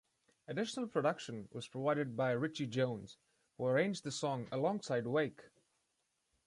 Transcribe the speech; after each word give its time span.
Additional 0.47 0.87
production 0.87 1.47
was 1.51 1.67
provided 1.67 2.17
by 2.17 2.31
Richie 2.31 2.65
Jones, 2.65 3.17
who 3.55 3.67
arranged 3.67 4.03
the 4.03 4.09
song 4.09 4.47
alongside 4.51 5.05
Wake. 5.05 5.43